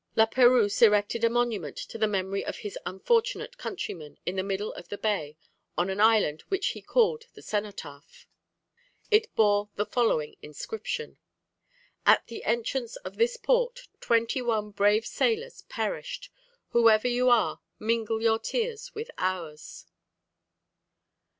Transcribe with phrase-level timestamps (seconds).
[0.15, 4.73] La Perouse erected a monument to the memory of his unfortunate countrymen, in the middle
[4.73, 5.37] of the bay,
[5.77, 8.25] on an island which he called the Cenotaph.
[9.11, 11.19] It bore the following inscription:
[12.03, 16.31] "At the entrance of this port, twenty one brave sailors perished.
[16.69, 19.85] Whoever you are, mingle your tears with ours."